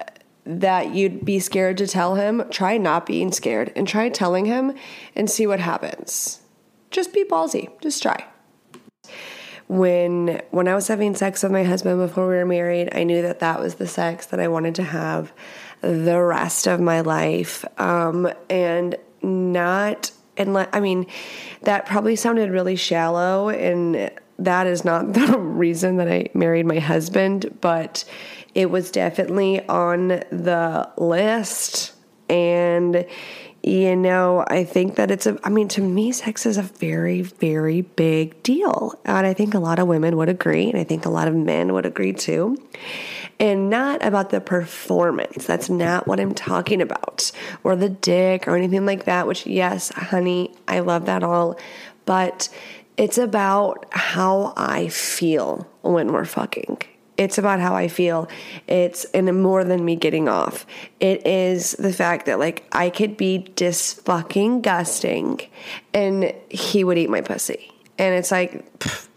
that 0.45 0.95
you'd 0.95 1.25
be 1.25 1.40
scared 1.40 1.76
to 1.76 1.88
tell 1.88 2.14
him, 2.14 2.45
try 2.50 2.78
not 2.78 3.04
being 3.04 3.33
scared 3.33 3.73
and 3.75 3.88
try 3.88 4.09
telling 4.09 4.45
him 4.45 4.73
and 5.16 5.28
see 5.28 5.45
what 5.45 5.59
happens. 5.59 6.40
Just 6.92 7.12
be 7.12 7.25
ballsy. 7.25 7.68
Just 7.80 8.00
try 8.00 8.25
when 9.68 10.40
when 10.50 10.68
I 10.68 10.75
was 10.75 10.88
having 10.88 11.14
sex 11.14 11.42
with 11.42 11.52
my 11.52 11.64
husband 11.64 11.99
before 11.99 12.28
we 12.28 12.35
were 12.35 12.46
married, 12.46 12.88
I 12.92 13.04
knew 13.04 13.23
that 13.23 13.40
that 13.40 13.61
was 13.61 13.76
the 13.76 13.87
sex 13.87 14.26
that 14.26 14.40
I 14.40 14.49
wanted 14.49 14.75
to 14.76 14.82
have 14.85 15.32
the 15.80 16.20
rest 16.20 16.66
of 16.66 16.80
my 16.80 17.00
life, 17.00 17.64
um, 17.78 18.28
and 18.49 18.96
not 19.23 20.12
and 20.37 20.56
I 20.56 20.80
mean 20.80 21.06
that 21.62 21.87
probably 21.87 22.16
sounded 22.16 22.50
really 22.50 22.76
shallow, 22.76 23.49
and 23.49 24.11
that 24.38 24.66
is 24.66 24.85
not 24.85 25.12
the 25.12 25.38
reason 25.38 25.96
that 25.96 26.08
I 26.08 26.28
married 26.35 26.66
my 26.66 26.78
husband, 26.78 27.58
but 27.61 28.04
it 28.54 28.70
was 28.70 28.90
definitely 28.90 29.66
on 29.68 30.08
the 30.08 30.90
list. 30.96 31.92
And 32.28 33.06
you 33.63 33.97
know, 33.97 34.45
I 34.47 34.65
think 34.65 34.97
that 34.97 35.11
it's 35.11 35.27
a, 35.27 35.39
I 35.43 35.49
mean, 35.49 35.69
to 35.69 35.81
me, 35.81 36.13
sex 36.13 36.47
is 36.47 36.57
a 36.57 36.63
very, 36.63 37.23
very 37.23 37.81
big 37.81 38.43
deal. 38.43 38.99
And 39.05 39.27
I 39.27 39.35
think 39.35 39.55
a 39.55 39.59
lot 39.59 39.79
of 39.79 39.89
women 39.89 40.17
would 40.17 40.29
agree. 40.29 40.71
And 40.71 40.79
I 40.79 40.85
think 40.85 41.05
a 41.05 41.11
lot 41.11 41.27
of 41.27 41.35
men 41.35 41.73
would 41.73 41.85
agree 41.85 42.13
too. 42.13 42.57
And 43.41 43.69
not 43.69 44.05
about 44.05 44.31
the 44.31 44.41
performance. 44.41 45.47
That's 45.47 45.69
not 45.69 46.07
what 46.07 46.21
I'm 46.21 46.35
talking 46.35 46.81
about. 46.81 47.33
Or 47.65 47.77
the 47.77 47.89
dick 47.89 48.47
or 48.47 48.57
anything 48.57 48.87
like 48.87 49.05
that, 49.05 49.27
which, 49.27 49.47
yes, 49.47 49.91
honey, 49.91 50.55
I 50.69 50.81
love 50.81 51.07
that 51.07 51.23
all. 51.23 51.59
But 52.05 52.49
it's 52.97 53.19
about 53.19 53.87
how 53.91 54.55
I 54.57 54.89
feel 54.89 55.69
when 55.83 56.13
we're 56.13 56.25
fucking 56.25 56.79
it's 57.16 57.38
about 57.38 57.61
how 57.61 57.75
I 57.75 57.88
feel. 57.88 58.28
It's 58.66 59.04
and 59.06 59.42
more 59.42 59.64
than 59.64 59.85
me 59.85 59.96
getting 59.96 60.28
off. 60.28 60.66
It 61.00 61.26
is 61.26 61.73
the 61.73 61.92
fact 61.92 62.26
that 62.26 62.38
like 62.38 62.66
I 62.73 62.90
could 62.90 63.16
be 63.16 63.38
dis 63.38 63.94
fucking 63.94 64.62
gusting 64.62 65.40
and 65.94 66.35
he 66.50 66.85
would 66.85 66.99
eat 66.99 67.11
my 67.11 67.20
pussy. 67.20 67.73
And 67.99 68.14
it's 68.14 68.30
like 68.30 68.78
pff, 68.78 69.08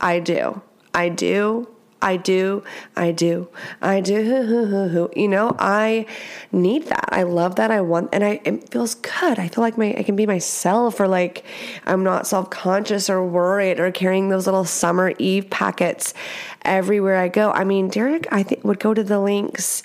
I 0.00 0.20
do. 0.20 0.60
I 0.94 1.08
do. 1.08 1.68
I 2.00 2.16
do, 2.16 2.62
I 2.96 3.10
do, 3.10 3.48
I 3.82 4.00
do. 4.00 5.08
You 5.16 5.28
know, 5.28 5.56
I 5.58 6.06
need 6.52 6.84
that. 6.84 7.08
I 7.10 7.24
love 7.24 7.56
that. 7.56 7.70
I 7.70 7.80
want, 7.80 8.10
and 8.12 8.22
I 8.24 8.40
it 8.44 8.70
feels 8.70 8.94
good. 8.94 9.38
I 9.38 9.48
feel 9.48 9.62
like 9.62 9.76
my 9.76 9.94
I 9.96 10.02
can 10.02 10.14
be 10.16 10.26
myself, 10.26 11.00
or 11.00 11.08
like 11.08 11.44
I'm 11.86 12.04
not 12.04 12.26
self 12.26 12.50
conscious 12.50 13.10
or 13.10 13.24
worried 13.24 13.80
or 13.80 13.90
carrying 13.90 14.28
those 14.28 14.46
little 14.46 14.64
summer 14.64 15.12
eve 15.18 15.50
packets 15.50 16.14
everywhere 16.62 17.16
I 17.16 17.28
go. 17.28 17.50
I 17.50 17.64
mean, 17.64 17.88
Derek, 17.88 18.26
I 18.30 18.42
think 18.42 18.64
would 18.64 18.78
go 18.78 18.94
to 18.94 19.02
the 19.02 19.18
links. 19.18 19.82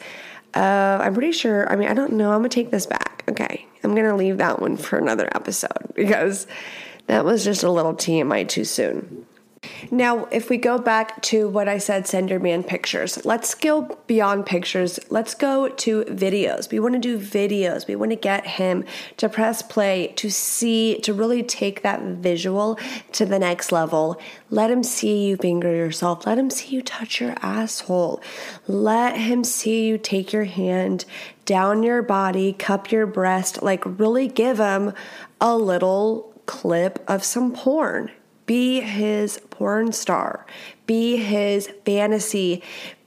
Uh, 0.53 0.99
I'm 1.01 1.13
pretty 1.13 1.31
sure. 1.31 1.71
I 1.71 1.75
mean, 1.75 1.89
I 1.89 1.93
don't 1.93 2.13
know. 2.13 2.31
I'm 2.31 2.39
gonna 2.39 2.49
take 2.49 2.69
this 2.69 2.85
back. 2.85 3.23
Okay, 3.27 3.65
I'm 3.83 3.95
gonna 3.95 4.15
leave 4.15 4.37
that 4.37 4.61
one 4.61 4.77
for 4.77 4.99
another 4.99 5.27
episode 5.33 5.93
because 5.95 6.45
that 7.07 7.25
was 7.25 7.43
just 7.43 7.63
a 7.63 7.71
little 7.71 7.93
TMI 7.93 8.47
too 8.47 8.65
soon. 8.65 9.25
Now, 9.91 10.25
if 10.25 10.49
we 10.49 10.57
go 10.57 10.77
back 10.77 11.21
to 11.23 11.47
what 11.47 11.67
I 11.67 11.77
said, 11.77 12.07
send 12.07 12.29
your 12.29 12.39
man 12.39 12.63
pictures, 12.63 13.25
let's 13.25 13.53
go 13.55 13.97
beyond 14.07 14.45
pictures. 14.45 14.99
Let's 15.09 15.35
go 15.35 15.69
to 15.69 16.03
videos. 16.05 16.71
We 16.71 16.79
want 16.79 16.93
to 16.93 16.99
do 16.99 17.19
videos. 17.19 17.87
We 17.87 17.95
want 17.95 18.11
to 18.11 18.15
get 18.15 18.45
him 18.45 18.85
to 19.17 19.29
press 19.29 19.61
play, 19.61 20.13
to 20.15 20.29
see, 20.29 20.99
to 21.01 21.13
really 21.13 21.43
take 21.43 21.81
that 21.81 22.01
visual 22.01 22.79
to 23.13 23.25
the 23.25 23.39
next 23.39 23.71
level. 23.71 24.19
Let 24.49 24.71
him 24.71 24.83
see 24.83 25.25
you 25.27 25.37
finger 25.37 25.73
yourself. 25.73 26.25
Let 26.25 26.37
him 26.37 26.49
see 26.49 26.75
you 26.75 26.81
touch 26.81 27.21
your 27.21 27.35
asshole. 27.41 28.21
Let 28.67 29.17
him 29.17 29.43
see 29.43 29.85
you 29.85 29.97
take 29.97 30.33
your 30.33 30.45
hand 30.45 31.05
down 31.45 31.83
your 31.83 32.01
body, 32.01 32.53
cup 32.53 32.91
your 32.91 33.05
breast, 33.05 33.61
like 33.61 33.83
really 33.99 34.27
give 34.27 34.59
him 34.59 34.93
a 35.41 35.57
little 35.57 36.33
clip 36.45 37.03
of 37.07 37.23
some 37.23 37.53
porn 37.53 38.11
be 38.45 38.81
his 38.81 39.39
porn 39.49 39.91
star, 39.91 40.45
be 40.85 41.17
his 41.17 41.69
fantasy, 41.85 42.61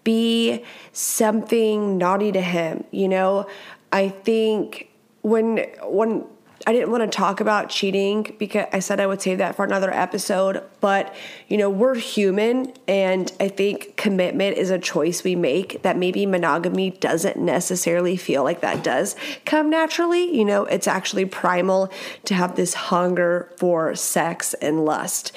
be 0.04 0.64
something 0.92 1.98
naughty 1.98 2.32
to 2.32 2.40
him. 2.40 2.84
You 2.90 3.08
know, 3.08 3.46
I 3.92 4.08
think 4.08 4.90
when 5.22 5.66
when 5.82 6.24
I 6.68 6.72
didn't 6.72 6.90
want 6.90 7.04
to 7.04 7.16
talk 7.16 7.40
about 7.40 7.70
cheating 7.70 8.34
because 8.38 8.66
I 8.72 8.80
said 8.80 8.98
I 8.98 9.06
would 9.06 9.22
save 9.22 9.38
that 9.38 9.54
for 9.54 9.64
another 9.64 9.94
episode. 9.94 10.64
But, 10.80 11.14
you 11.46 11.56
know, 11.56 11.70
we're 11.70 11.94
human. 11.94 12.72
And 12.88 13.30
I 13.38 13.46
think 13.46 13.96
commitment 13.96 14.58
is 14.58 14.70
a 14.70 14.78
choice 14.78 15.22
we 15.22 15.36
make 15.36 15.82
that 15.82 15.96
maybe 15.96 16.26
monogamy 16.26 16.90
doesn't 16.90 17.36
necessarily 17.36 18.16
feel 18.16 18.42
like 18.42 18.62
that 18.62 18.82
does 18.82 19.14
come 19.44 19.70
naturally. 19.70 20.36
You 20.36 20.44
know, 20.44 20.64
it's 20.64 20.88
actually 20.88 21.24
primal 21.24 21.92
to 22.24 22.34
have 22.34 22.56
this 22.56 22.74
hunger 22.74 23.52
for 23.58 23.94
sex 23.94 24.52
and 24.54 24.84
lust. 24.84 25.30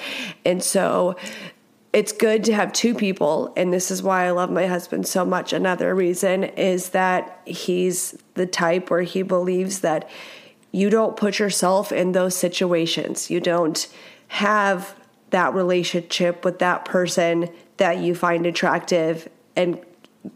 And 0.44 0.64
so, 0.64 1.14
it's 1.92 2.12
good 2.12 2.44
to 2.44 2.54
have 2.54 2.72
two 2.72 2.94
people 2.94 3.52
and 3.56 3.72
this 3.72 3.90
is 3.90 4.00
why 4.00 4.24
I 4.24 4.30
love 4.30 4.48
my 4.48 4.68
husband 4.68 5.08
so 5.08 5.24
much 5.24 5.52
another 5.52 5.92
reason 5.92 6.44
is 6.44 6.90
that 6.90 7.40
he's 7.44 8.16
the 8.34 8.46
type 8.46 8.90
where 8.90 9.02
he 9.02 9.22
believes 9.22 9.80
that 9.80 10.08
you 10.72 10.90
don't 10.90 11.16
put 11.16 11.38
yourself 11.38 11.92
in 11.92 12.12
those 12.12 12.36
situations. 12.36 13.30
You 13.30 13.40
don't 13.40 13.88
have 14.28 14.94
that 15.30 15.54
relationship 15.54 16.44
with 16.44 16.58
that 16.60 16.84
person 16.84 17.48
that 17.76 17.98
you 17.98 18.14
find 18.14 18.46
attractive 18.46 19.28
and 19.56 19.80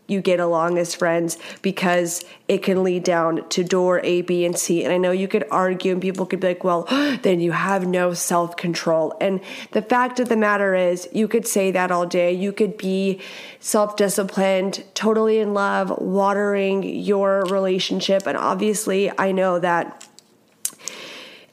you 0.06 0.20
get 0.20 0.40
along 0.40 0.78
as 0.78 0.94
friends 0.94 1.36
because 1.60 2.24
it 2.48 2.62
can 2.62 2.82
lead 2.82 3.04
down 3.04 3.46
to 3.50 3.62
door 3.62 4.00
A, 4.02 4.22
B, 4.22 4.44
and 4.46 4.56
C. 4.56 4.82
And 4.82 4.92
I 4.92 4.96
know 4.96 5.10
you 5.10 5.28
could 5.28 5.44
argue 5.50 5.92
and 5.92 6.00
people 6.00 6.24
could 6.24 6.40
be 6.40 6.48
like, 6.48 6.64
well, 6.64 6.86
then 7.22 7.40
you 7.40 7.52
have 7.52 7.86
no 7.86 8.14
self 8.14 8.56
control. 8.56 9.14
And 9.20 9.40
the 9.72 9.82
fact 9.82 10.20
of 10.20 10.28
the 10.28 10.36
matter 10.36 10.74
is, 10.74 11.08
you 11.12 11.28
could 11.28 11.46
say 11.46 11.70
that 11.72 11.90
all 11.90 12.06
day. 12.06 12.32
You 12.32 12.52
could 12.52 12.78
be 12.78 13.20
self 13.60 13.96
disciplined, 13.96 14.84
totally 14.94 15.38
in 15.38 15.52
love, 15.52 15.90
watering 15.98 16.82
your 16.82 17.44
relationship. 17.44 18.26
And 18.26 18.38
obviously, 18.38 19.12
I 19.18 19.32
know 19.32 19.58
that 19.58 20.06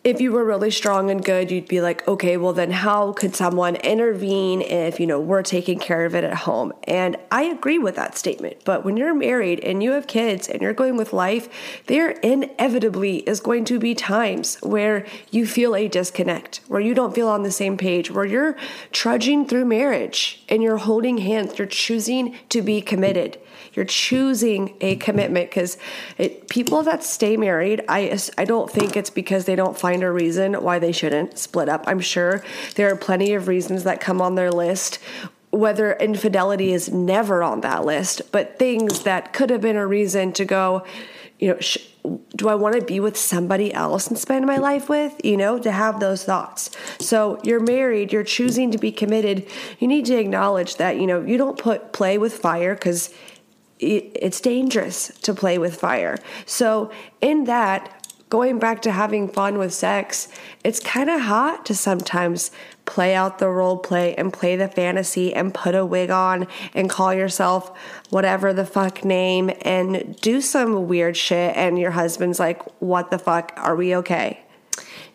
if 0.04 0.20
you 0.20 0.32
were 0.32 0.44
really 0.44 0.72
strong 0.72 1.12
and 1.12 1.24
good, 1.24 1.52
you'd 1.52 1.68
be 1.68 1.80
like, 1.80 2.08
okay, 2.08 2.36
well, 2.36 2.54
then 2.54 2.72
how 2.72 3.14
could 3.14 3.36
someone 3.36 3.76
intervene 3.76 4.62
if, 4.62 5.00
you 5.00 5.06
know, 5.06 5.20
we're 5.20 5.44
taking 5.44 5.78
care 5.78 6.06
of 6.06 6.16
it 6.16 6.24
at 6.24 6.34
home? 6.34 6.74
And 6.86 7.18
I 7.30 7.44
agree 7.44 7.78
with 7.78 7.98
that 7.98 8.18
statement. 8.18 8.58
But 8.66 8.84
when 8.84 8.98
you're 8.98 9.14
married 9.14 9.60
and 9.60 9.84
you 9.84 9.92
have 9.92 10.08
kids 10.08 10.48
and 10.48 10.60
you're 10.60 10.74
going 10.74 10.98
with 10.98 11.14
life, 11.14 11.48
there 11.86 12.12
inevitably 12.12 13.18
is 13.18 13.40
going 13.40 13.64
to 13.66 13.78
be 13.78 13.94
times 13.94 14.56
where 14.62 15.06
you 15.30 15.46
feel 15.46 15.76
a 15.76 15.88
disconnect, 15.88 16.62
where 16.68 16.82
you 16.82 16.96
don't 16.96 17.14
feel 17.14 17.28
on 17.28 17.44
the 17.44 17.52
same 17.52 17.78
page, 17.78 18.10
where 18.10 18.26
you're 18.26 18.58
trudging 18.92 19.46
through 19.46 19.66
marriage 19.66 20.44
and 20.50 20.64
you're 20.64 20.78
holding 20.78 21.20
hands, 21.20 21.60
you're 21.60 21.68
choosing 21.68 22.36
to 22.50 22.64
be 22.64 22.82
committed. 22.82 23.38
You're 23.74 23.86
choosing 23.86 24.76
a 24.82 24.98
commitment 24.98 25.50
because 25.50 25.78
people 26.50 26.84
that 26.84 27.04
stay 27.04 27.38
married, 27.38 27.84
I, 27.88 28.20
I 28.38 28.44
don't 28.44 28.70
think 28.70 28.98
it's 28.98 29.10
because 29.10 29.46
they 29.46 29.56
don't 29.56 29.78
find 29.78 29.91
a 30.00 30.12
reason 30.12 30.54
why 30.54 30.80
they 30.80 30.92
shouldn't 30.92 31.38
split 31.38 31.68
up. 31.68 31.84
I'm 31.88 32.00
sure 32.00 32.44
there 32.76 32.92
are 32.92 32.96
plenty 32.96 33.34
of 33.34 33.48
reasons 33.48 33.84
that 33.84 34.00
come 34.00 34.22
on 34.22 34.36
their 34.36 34.52
list 34.52 35.00
whether 35.52 35.94
infidelity 35.94 36.72
is 36.72 36.92
never 36.92 37.44
on 37.44 37.62
that 37.62 37.86
list, 37.86 38.32
but 38.32 38.58
things 38.58 39.04
that 39.04 39.34
could 39.34 39.50
have 39.50 39.62
been 39.62 39.76
a 39.76 39.86
reason 39.86 40.32
to 40.32 40.46
go, 40.46 40.86
you 41.40 41.50
know, 41.50 41.60
sh- 41.60 41.78
do 42.36 42.48
I 42.48 42.56
want 42.56 42.76
to 42.76 42.82
be 42.82 43.00
with 43.00 43.18
somebody 43.18 43.74
else 43.74 44.08
and 44.08 44.18
spend 44.18 44.46
my 44.46 44.58
life 44.58 44.90
with? 44.90 45.14
You 45.24 45.38
know, 45.38 45.60
to 45.60 45.72
have 45.72 46.00
those 46.00 46.24
thoughts. 46.24 46.72
So 47.00 47.40
you're 47.44 47.60
married, 47.60 48.12
you're 48.12 48.24
choosing 48.24 48.72
to 48.72 48.78
be 48.78 48.92
committed. 48.92 49.46
You 49.80 49.88
need 49.88 50.06
to 50.06 50.18
acknowledge 50.18 50.78
that, 50.78 50.98
you 50.98 51.06
know, 51.06 51.22
you 51.22 51.38
don't 51.38 51.60
put 51.60 51.92
play 51.92 52.18
with 52.18 52.34
fire 52.34 52.74
because 52.74 53.14
it's 53.80 54.40
dangerous 54.40 55.08
to 55.22 55.34
play 55.34 55.58
with 55.58 55.76
fire. 55.76 56.18
So, 56.46 56.92
in 57.20 57.46
that, 57.46 58.01
going 58.32 58.58
back 58.60 58.82
to 58.82 58.92
having 58.92 59.28
fun 59.28 59.58
with 59.58 59.74
sex, 59.74 60.30
it's 60.64 60.80
kind 60.80 61.10
of 61.10 61.20
hot 61.20 61.66
to 61.66 61.76
sometimes 61.76 62.50
play 62.86 63.14
out 63.14 63.40
the 63.40 63.50
role 63.50 63.78
play 63.78 64.16
and 64.16 64.32
play 64.32 64.56
the 64.56 64.70
fantasy 64.70 65.34
and 65.34 65.54
put 65.54 65.76
a 65.76 65.86
wig 65.86 66.10
on 66.10 66.48
and 66.74 66.90
call 66.90 67.14
yourself 67.14 67.78
whatever 68.10 68.54
the 68.54 68.66
fuck 68.66 69.04
name 69.04 69.52
and 69.64 70.16
do 70.22 70.40
some 70.40 70.88
weird 70.88 71.18
shit. 71.18 71.56
And 71.58 71.78
your 71.78 71.92
husband's 71.92 72.40
like, 72.40 72.64
What 72.82 73.12
the 73.12 73.20
fuck? 73.20 73.52
Are 73.58 73.76
we 73.76 73.94
okay? 73.98 74.40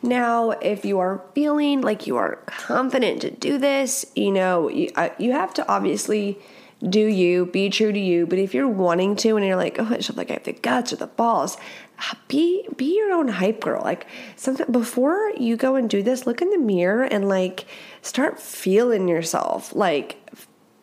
Now, 0.03 0.51
if 0.51 0.85
you 0.85 0.99
are 0.99 1.25
feeling 1.35 1.81
like 1.81 2.07
you 2.07 2.19
are 2.19 2.37
confident 2.45 3.23
to 3.23 3.31
do 3.31 3.57
this, 3.57 4.05
you 4.15 4.31
know, 4.31 4.69
you, 4.69 4.91
uh, 4.95 5.09
you 5.19 5.33
have 5.33 5.55
to 5.55 5.67
obviously 5.67 6.39
do 6.83 7.01
you, 7.01 7.47
be 7.47 7.71
true 7.71 7.93
to 7.93 7.99
you. 7.99 8.27
But 8.27 8.39
if 8.39 8.55
you're 8.55 8.69
wanting 8.69 9.17
to 9.17 9.37
and 9.37 9.47
you're 9.47 9.57
like, 9.57 9.79
oh, 9.79 9.85
I 9.85 9.99
like 10.15 10.31
I 10.31 10.35
have 10.35 10.45
the 10.45 10.53
guts 10.53 10.93
or 10.93 10.97
the 10.97 11.07
balls, 11.07 11.57
uh, 11.99 12.15
be 12.29 12.69
be 12.77 12.97
your 12.97 13.13
own 13.13 13.29
hype 13.29 13.61
girl. 13.61 13.83
Like 13.83 14.07
something 14.37 14.71
before 14.71 15.31
you 15.39 15.57
go 15.57 15.77
and 15.77 15.89
do 15.89 16.03
this, 16.03 16.27
look 16.27 16.43
in 16.43 16.51
the 16.51 16.59
mirror 16.59 17.05
and 17.05 17.29
like 17.29 17.67
start 18.03 18.39
feeling 18.39 19.09
yourself. 19.09 19.75
Like 19.75 20.19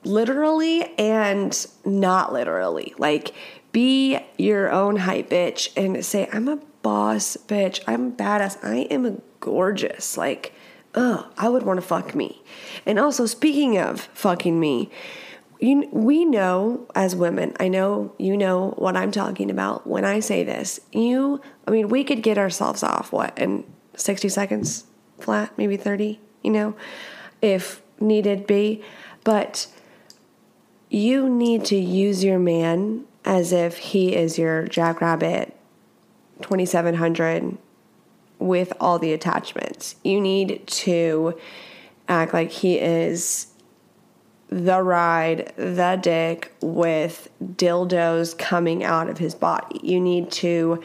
literally 0.04 0.98
and 0.98 1.66
not 1.86 2.34
literally. 2.34 2.94
Like 2.98 3.34
be 3.72 4.20
your 4.38 4.72
own 4.72 4.98
hype 4.98 5.30
bitch 5.30 5.70
and 5.76 6.04
say, 6.06 6.30
I'm 6.32 6.48
a 6.48 6.58
boss 6.82 7.38
bitch. 7.48 7.82
I'm 7.88 8.14
badass. 8.14 8.64
I 8.64 8.88
am 8.92 9.22
gorgeous. 9.40 10.18
Like, 10.18 10.54
oh, 10.96 11.30
I 11.38 11.50
would 11.50 11.64
want 11.64 11.78
to 11.78 11.86
fuck 11.86 12.14
me. 12.14 12.42
And 12.86 13.00
also, 13.00 13.26
speaking 13.26 13.78
of 13.78 14.02
fucking 14.14 14.60
me, 14.60 14.92
you, 15.64 15.88
we 15.94 16.26
know 16.26 16.86
as 16.94 17.16
women, 17.16 17.56
I 17.58 17.70
know 17.70 18.14
you 18.18 18.36
know 18.36 18.72
what 18.72 18.98
I'm 18.98 19.12
talking 19.12 19.50
about 19.50 19.88
when 19.88 20.04
I 20.04 20.20
say 20.20 20.44
this. 20.44 20.82
You, 20.92 21.40
I 21.66 21.72
mean, 21.72 21.88
we 21.88 22.04
could 22.04 22.22
get 22.22 22.38
ourselves 22.38 22.84
off, 22.84 23.14
what, 23.14 23.38
in 23.40 23.64
60 23.96 24.28
seconds 24.28 24.84
flat, 25.20 25.58
maybe 25.58 25.78
30, 25.78 26.20
you 26.44 26.52
know, 26.52 26.76
if 27.42 27.82
needed 28.02 28.46
be. 28.46 28.84
But 29.24 29.68
you 30.90 31.30
need 31.30 31.64
to 31.66 31.78
use 31.78 32.26
your 32.26 32.40
man 32.40 33.06
as 33.24 33.54
if 33.54 33.78
he 33.78 34.14
is 34.14 34.38
your 34.38 34.68
Jackrabbit 34.68 35.56
2700 36.42 37.58
with 38.38 38.74
all 38.82 39.00
the 39.00 39.14
attachments. 39.14 39.96
You 40.04 40.20
need 40.20 40.68
to 40.68 41.40
act 42.10 42.34
like 42.34 42.52
he 42.52 42.80
is 42.80 43.53
the 44.54 44.82
ride, 44.84 45.52
the 45.56 46.00
dick 46.02 46.54
with 46.62 47.30
dildos 47.44 48.38
coming 48.38 48.84
out 48.84 49.10
of 49.10 49.18
his 49.18 49.34
body. 49.34 49.80
You 49.82 50.00
need 50.00 50.32
to, 50.34 50.84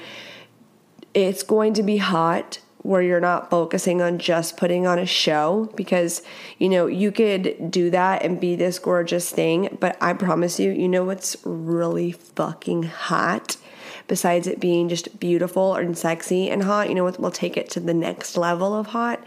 it's 1.12 1.42
going 1.42 1.74
to 1.74 1.83
be 1.83 1.98
hot 1.98 2.61
where 2.78 3.02
you're 3.02 3.20
not 3.20 3.50
focusing 3.50 4.00
on 4.00 4.18
just 4.18 4.57
putting 4.57 4.87
on 4.87 4.98
a 4.98 5.04
show 5.04 5.70
because, 5.76 6.22
you 6.59 6.68
know, 6.68 6.87
you 6.87 7.12
could 7.12 7.70
do 7.70 7.90
that 7.90 8.22
and 8.22 8.40
be 8.40 8.57
this 8.57 8.78
gorgeous 8.78 9.31
thing, 9.31 9.76
but 9.81 9.98
I 10.00 10.14
promise 10.14 10.59
you, 10.59 10.70
you 10.70 10.88
know 10.88 11.04
what's 11.04 11.37
really 11.44 12.12
fucking 12.12 12.85
hot? 12.85 13.59
Besides 14.07 14.46
it 14.46 14.61
being 14.61 14.88
just 14.88 15.20
beautiful 15.20 15.74
and 15.74 15.98
sexy 15.98 16.48
and 16.48 16.62
hot, 16.62 16.88
you 16.88 16.94
know 16.94 17.04
what 17.04 17.20
will 17.20 17.31
take 17.31 17.59
it 17.59 17.68
to 17.70 17.81
the 17.81 17.92
next 17.92 18.38
level 18.38 18.74
of 18.74 18.87
hot? 18.87 19.22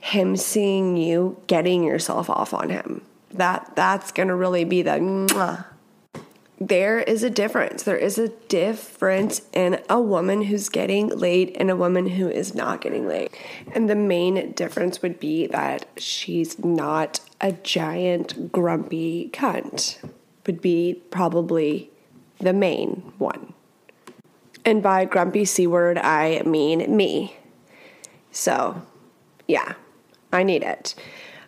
Him 0.00 0.36
seeing 0.36 0.96
you 0.96 1.40
getting 1.46 1.84
yourself 1.84 2.28
off 2.28 2.52
on 2.52 2.70
him 2.70 3.02
that 3.34 3.72
that's 3.76 4.12
going 4.12 4.28
to 4.28 4.34
really 4.34 4.64
be 4.64 4.82
the 4.82 4.98
there 6.60 7.00
is 7.00 7.22
a 7.22 7.30
difference. 7.30 7.82
There 7.82 7.96
is 7.96 8.16
a 8.16 8.28
difference 8.28 9.42
in 9.52 9.82
a 9.90 10.00
woman 10.00 10.42
who's 10.42 10.68
getting 10.68 11.08
laid 11.08 11.56
and 11.56 11.70
a 11.70 11.76
woman 11.76 12.06
who 12.06 12.28
is 12.28 12.54
not 12.54 12.80
getting 12.80 13.08
laid. 13.08 13.30
And 13.72 13.90
the 13.90 13.96
main 13.96 14.52
difference 14.52 15.02
would 15.02 15.18
be 15.18 15.46
that 15.48 15.86
she's 15.96 16.58
not 16.58 17.20
a 17.40 17.52
giant 17.52 18.52
grumpy 18.52 19.30
cunt 19.32 19.98
would 20.46 20.60
be 20.60 21.02
probably 21.10 21.90
the 22.38 22.52
main 22.52 23.12
one. 23.18 23.52
And 24.64 24.82
by 24.82 25.04
grumpy 25.04 25.44
c 25.44 25.66
word 25.66 25.98
i 25.98 26.40
mean 26.42 26.96
me. 26.96 27.36
So 28.30 28.82
yeah 29.48 29.74
i 30.32 30.42
need 30.42 30.62
it. 30.62 30.94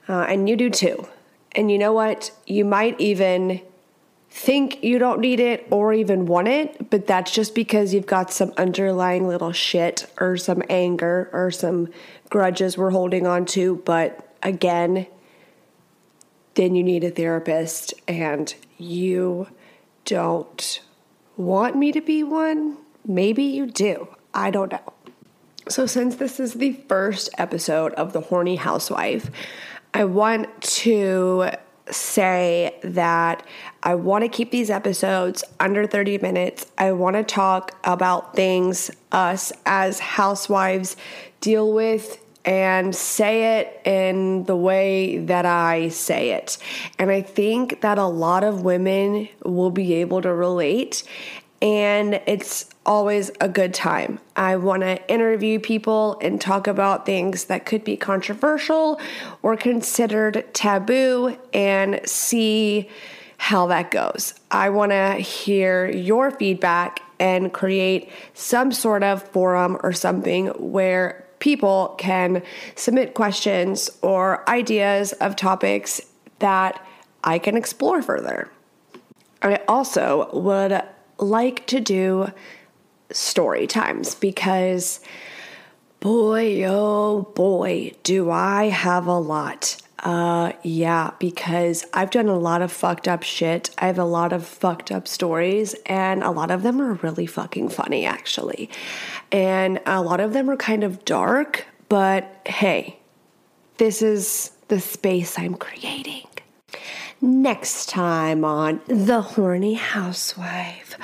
Uh, 0.08 0.26
and 0.28 0.48
you 0.48 0.56
do 0.56 0.68
too 0.68 1.06
and 1.56 1.70
you 1.70 1.78
know 1.78 1.94
what? 1.94 2.30
You 2.46 2.64
might 2.64 3.00
even 3.00 3.62
think 4.28 4.84
you 4.84 4.98
don't 4.98 5.20
need 5.20 5.40
it 5.40 5.66
or 5.70 5.94
even 5.94 6.26
want 6.26 6.46
it, 6.46 6.90
but 6.90 7.06
that's 7.06 7.30
just 7.30 7.54
because 7.54 7.94
you've 7.94 8.06
got 8.06 8.30
some 8.30 8.52
underlying 8.58 9.26
little 9.26 9.52
shit 9.52 10.06
or 10.20 10.36
some 10.36 10.62
anger 10.68 11.30
or 11.32 11.50
some 11.50 11.88
grudges 12.28 12.76
we're 12.76 12.90
holding 12.90 13.26
on 13.26 13.46
to. 13.46 13.76
But 13.86 14.34
again, 14.42 15.06
then 16.54 16.74
you 16.74 16.82
need 16.82 17.02
a 17.02 17.10
therapist 17.10 17.94
and 18.06 18.54
you 18.76 19.48
don't 20.04 20.80
want 21.38 21.74
me 21.76 21.90
to 21.92 22.02
be 22.02 22.22
one. 22.22 22.76
Maybe 23.06 23.44
you 23.44 23.66
do. 23.66 24.08
I 24.34 24.50
don't 24.50 24.72
know. 24.72 24.92
So, 25.68 25.86
since 25.86 26.16
this 26.16 26.38
is 26.38 26.54
the 26.54 26.74
first 26.88 27.28
episode 27.38 27.92
of 27.94 28.12
The 28.12 28.20
Horny 28.20 28.54
Housewife, 28.54 29.30
I 29.96 30.04
want 30.04 30.60
to 30.60 31.52
say 31.90 32.78
that 32.84 33.46
I 33.82 33.94
want 33.94 34.24
to 34.24 34.28
keep 34.28 34.50
these 34.50 34.68
episodes 34.68 35.42
under 35.58 35.86
30 35.86 36.18
minutes. 36.18 36.66
I 36.76 36.92
want 36.92 37.16
to 37.16 37.24
talk 37.24 37.74
about 37.82 38.36
things 38.36 38.90
us 39.10 39.54
as 39.64 39.98
housewives 39.98 40.98
deal 41.40 41.72
with 41.72 42.22
and 42.44 42.94
say 42.94 43.58
it 43.58 43.80
in 43.86 44.44
the 44.44 44.54
way 44.54 45.16
that 45.16 45.46
I 45.46 45.88
say 45.88 46.32
it. 46.32 46.58
And 46.98 47.10
I 47.10 47.22
think 47.22 47.80
that 47.80 47.96
a 47.96 48.04
lot 48.04 48.44
of 48.44 48.60
women 48.60 49.30
will 49.46 49.70
be 49.70 49.94
able 49.94 50.20
to 50.20 50.34
relate 50.34 51.04
and 51.66 52.20
it's 52.26 52.70
always 52.86 53.32
a 53.40 53.48
good 53.48 53.74
time. 53.74 54.20
I 54.36 54.54
want 54.54 54.82
to 54.82 55.04
interview 55.10 55.58
people 55.58 56.16
and 56.22 56.40
talk 56.40 56.68
about 56.68 57.04
things 57.04 57.46
that 57.46 57.66
could 57.66 57.82
be 57.82 57.96
controversial 57.96 59.00
or 59.42 59.56
considered 59.56 60.46
taboo 60.54 61.36
and 61.52 62.00
see 62.04 62.88
how 63.38 63.66
that 63.66 63.90
goes. 63.90 64.34
I 64.48 64.70
want 64.70 64.92
to 64.92 65.14
hear 65.14 65.90
your 65.90 66.30
feedback 66.30 67.00
and 67.18 67.52
create 67.52 68.12
some 68.32 68.70
sort 68.70 69.02
of 69.02 69.24
forum 69.30 69.76
or 69.82 69.92
something 69.92 70.46
where 70.50 71.26
people 71.40 71.96
can 71.98 72.44
submit 72.76 73.14
questions 73.14 73.90
or 74.02 74.48
ideas 74.48 75.14
of 75.14 75.34
topics 75.34 76.00
that 76.38 76.80
I 77.24 77.40
can 77.40 77.56
explore 77.56 78.02
further. 78.02 78.52
I 79.42 79.60
also 79.66 80.30
would 80.32 80.80
like 81.18 81.66
to 81.68 81.80
do 81.80 82.32
story 83.10 83.66
times 83.66 84.14
because 84.14 85.00
boy, 86.00 86.64
oh 86.64 87.22
boy, 87.34 87.92
do 88.02 88.30
I 88.30 88.64
have 88.64 89.06
a 89.06 89.18
lot. 89.18 89.76
Uh, 90.00 90.52
yeah, 90.62 91.12
because 91.18 91.84
I've 91.92 92.10
done 92.10 92.28
a 92.28 92.38
lot 92.38 92.62
of 92.62 92.70
fucked 92.70 93.08
up 93.08 93.22
shit. 93.22 93.70
I 93.78 93.86
have 93.86 93.98
a 93.98 94.04
lot 94.04 94.32
of 94.32 94.46
fucked 94.46 94.92
up 94.92 95.08
stories, 95.08 95.74
and 95.86 96.22
a 96.22 96.30
lot 96.30 96.50
of 96.50 96.62
them 96.62 96.80
are 96.80 96.94
really 96.94 97.26
fucking 97.26 97.70
funny, 97.70 98.04
actually. 98.04 98.70
And 99.32 99.80
a 99.86 100.02
lot 100.02 100.20
of 100.20 100.32
them 100.32 100.50
are 100.50 100.56
kind 100.56 100.84
of 100.84 101.04
dark, 101.04 101.66
but 101.88 102.42
hey, 102.46 102.98
this 103.78 104.02
is 104.02 104.52
the 104.68 104.80
space 104.80 105.38
I'm 105.38 105.54
creating. 105.54 106.26
Next 107.20 107.88
time 107.88 108.44
on 108.44 108.80
The 108.86 109.22
Horny 109.22 109.74
Housewife, 109.74 110.96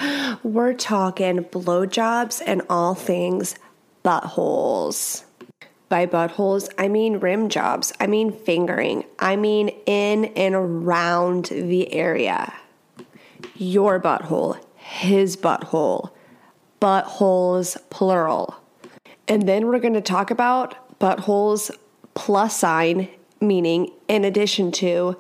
we're 0.42 0.74
talking 0.74 1.38
blowjobs 1.44 2.42
and 2.46 2.62
all 2.68 2.94
things 2.94 3.54
buttholes. 4.04 5.24
By 5.88 6.06
buttholes, 6.06 6.68
I 6.78 6.88
mean 6.88 7.18
rim 7.18 7.48
jobs, 7.48 7.92
I 8.00 8.06
mean 8.06 8.32
fingering, 8.32 9.04
I 9.18 9.37
mean 9.37 9.68
in 9.87 10.26
and 10.37 10.54
around 10.54 11.46
the 11.46 11.92
area. 11.92 12.52
Your 13.56 14.00
butthole, 14.00 14.58
his 14.76 15.37
butthole, 15.37 16.11
buttholes 16.80 17.76
plural. 17.90 18.56
And 19.28 19.48
then 19.48 19.66
we're 19.66 19.78
going 19.78 19.94
to 19.94 20.00
talk 20.00 20.30
about 20.30 20.98
buttholes 20.98 21.70
plus 22.14 22.56
sign, 22.58 23.08
meaning 23.40 23.90
in 24.08 24.24
addition 24.24 24.72
to 24.72 25.16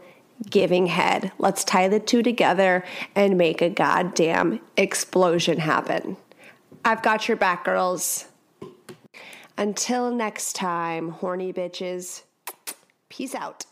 giving 0.50 0.86
head. 0.86 1.32
Let's 1.38 1.64
tie 1.64 1.88
the 1.88 2.00
two 2.00 2.22
together 2.22 2.84
and 3.14 3.38
make 3.38 3.62
a 3.62 3.70
goddamn 3.70 4.60
explosion 4.76 5.58
happen. 5.58 6.16
I've 6.84 7.02
got 7.02 7.28
your 7.28 7.36
back, 7.36 7.64
girls. 7.64 8.26
Until 9.56 10.10
next 10.10 10.54
time, 10.54 11.10
horny 11.10 11.52
bitches, 11.52 12.22
peace 13.08 13.34
out. 13.34 13.66